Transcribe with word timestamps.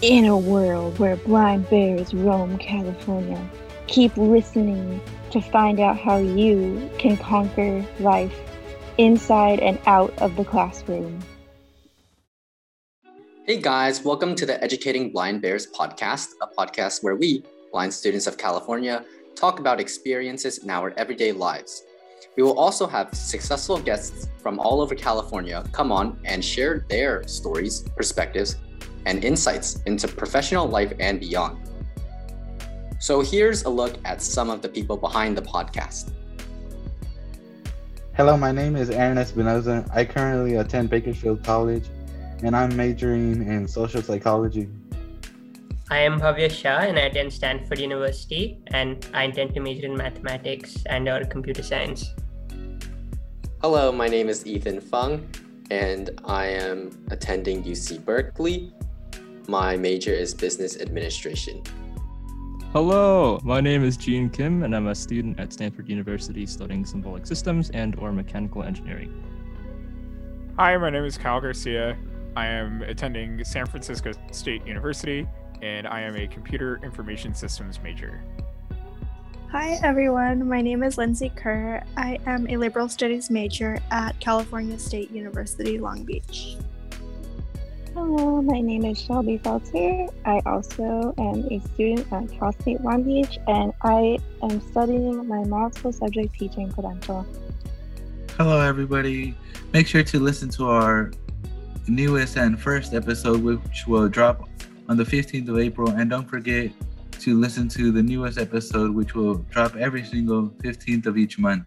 In 0.00 0.26
a 0.26 0.38
world 0.38 0.96
where 1.00 1.16
blind 1.16 1.68
bears 1.70 2.14
roam 2.14 2.56
California, 2.58 3.50
keep 3.88 4.16
listening 4.16 5.00
to 5.32 5.40
find 5.40 5.80
out 5.80 5.98
how 5.98 6.18
you 6.18 6.88
can 6.98 7.16
conquer 7.16 7.84
life 7.98 8.32
inside 8.96 9.58
and 9.58 9.76
out 9.86 10.16
of 10.18 10.36
the 10.36 10.44
classroom. 10.44 11.18
Hey 13.44 13.60
guys, 13.60 14.04
welcome 14.04 14.36
to 14.36 14.46
the 14.46 14.62
Educating 14.62 15.10
Blind 15.10 15.42
Bears 15.42 15.66
podcast, 15.66 16.28
a 16.42 16.46
podcast 16.46 17.02
where 17.02 17.16
we, 17.16 17.42
blind 17.72 17.92
students 17.92 18.28
of 18.28 18.38
California, 18.38 19.04
talk 19.34 19.58
about 19.58 19.80
experiences 19.80 20.58
in 20.58 20.70
our 20.70 20.94
everyday 20.96 21.32
lives. 21.32 21.82
We 22.36 22.44
will 22.44 22.56
also 22.56 22.86
have 22.86 23.12
successful 23.12 23.80
guests 23.80 24.28
from 24.38 24.60
all 24.60 24.80
over 24.80 24.94
California 24.94 25.64
come 25.72 25.90
on 25.90 26.20
and 26.24 26.44
share 26.44 26.86
their 26.88 27.26
stories, 27.26 27.82
perspectives, 27.96 28.54
and 29.06 29.24
insights 29.24 29.82
into 29.86 30.08
professional 30.08 30.66
life 30.66 30.92
and 31.00 31.20
beyond. 31.20 31.58
So 33.00 33.20
here's 33.20 33.62
a 33.64 33.68
look 33.68 33.96
at 34.04 34.20
some 34.20 34.50
of 34.50 34.60
the 34.60 34.68
people 34.68 34.96
behind 34.96 35.36
the 35.36 35.42
podcast. 35.42 36.10
Hello, 38.14 38.36
my 38.36 38.50
name 38.50 38.74
is 38.74 38.90
Aaron 38.90 39.18
Espinoza. 39.18 39.88
I 39.94 40.04
currently 40.04 40.56
attend 40.56 40.90
Bakersfield 40.90 41.44
College 41.44 41.84
and 42.42 42.56
I'm 42.56 42.76
majoring 42.76 43.46
in 43.46 43.68
social 43.68 44.02
psychology. 44.02 44.68
I 45.90 46.00
am 46.00 46.20
Bhavya 46.20 46.50
Shah 46.50 46.80
and 46.80 46.98
I 46.98 47.02
attend 47.02 47.32
Stanford 47.32 47.78
University 47.78 48.58
and 48.66 49.06
I 49.14 49.22
intend 49.22 49.54
to 49.54 49.60
major 49.60 49.86
in 49.86 49.96
mathematics 49.96 50.82
and 50.86 51.08
or 51.08 51.24
computer 51.24 51.62
science. 51.62 52.12
Hello, 53.62 53.90
my 53.92 54.08
name 54.08 54.28
is 54.28 54.46
Ethan 54.46 54.80
Fung 54.80 55.26
and 55.70 56.10
I 56.24 56.46
am 56.46 56.90
attending 57.10 57.62
UC 57.62 58.04
Berkeley 58.04 58.72
my 59.48 59.78
major 59.78 60.12
is 60.12 60.34
business 60.34 60.78
administration. 60.78 61.62
Hello, 62.74 63.40
my 63.42 63.62
name 63.62 63.82
is 63.82 63.96
Gene 63.96 64.28
Kim, 64.28 64.62
and 64.62 64.76
I'm 64.76 64.88
a 64.88 64.94
student 64.94 65.40
at 65.40 65.54
Stanford 65.54 65.88
University 65.88 66.44
studying 66.44 66.84
symbolic 66.84 67.26
systems 67.26 67.70
and 67.70 67.98
or 67.98 68.12
mechanical 68.12 68.62
engineering. 68.62 69.24
Hi, 70.58 70.76
my 70.76 70.90
name 70.90 71.04
is 71.04 71.16
Kyle 71.16 71.40
Garcia. 71.40 71.96
I 72.36 72.46
am 72.46 72.82
attending 72.82 73.42
San 73.42 73.64
Francisco 73.64 74.12
State 74.32 74.66
University, 74.66 75.26
and 75.62 75.86
I 75.88 76.02
am 76.02 76.14
a 76.16 76.26
computer 76.26 76.78
information 76.82 77.32
systems 77.32 77.80
major. 77.82 78.22
Hi, 79.50 79.78
everyone. 79.82 80.46
My 80.46 80.60
name 80.60 80.82
is 80.82 80.98
Lindsay 80.98 81.32
Kerr. 81.34 81.82
I 81.96 82.18
am 82.26 82.46
a 82.50 82.58
liberal 82.58 82.90
studies 82.90 83.30
major 83.30 83.78
at 83.90 84.20
California 84.20 84.78
State 84.78 85.10
University, 85.10 85.78
Long 85.78 86.04
Beach. 86.04 86.58
Hello, 87.98 88.40
my 88.40 88.60
name 88.60 88.84
is 88.84 88.96
Shelby 88.96 89.40
Felter. 89.40 90.08
I 90.24 90.40
also 90.46 91.12
am 91.18 91.44
a 91.50 91.58
student 91.74 92.06
at 92.12 92.30
Cal 92.30 92.52
State 92.52 92.80
Long 92.82 93.02
Beach 93.02 93.40
and 93.48 93.72
I 93.82 94.20
am 94.40 94.60
studying 94.70 95.26
my 95.26 95.42
multiple 95.42 95.92
subject 95.92 96.32
teaching 96.38 96.70
credential. 96.70 97.26
Hello, 98.36 98.60
everybody. 98.60 99.34
Make 99.72 99.88
sure 99.88 100.04
to 100.04 100.20
listen 100.20 100.48
to 100.50 100.68
our 100.70 101.10
newest 101.88 102.36
and 102.36 102.58
first 102.58 102.94
episode, 102.94 103.42
which 103.42 103.88
will 103.88 104.08
drop 104.08 104.48
on 104.88 104.96
the 104.96 105.04
15th 105.04 105.48
of 105.48 105.58
April. 105.58 105.90
And 105.90 106.08
don't 106.08 106.30
forget 106.30 106.70
to 107.18 107.36
listen 107.36 107.68
to 107.70 107.90
the 107.90 108.02
newest 108.02 108.38
episode, 108.38 108.94
which 108.94 109.16
will 109.16 109.38
drop 109.50 109.74
every 109.74 110.04
single 110.04 110.50
15th 110.62 111.06
of 111.06 111.18
each 111.18 111.36
month. 111.36 111.66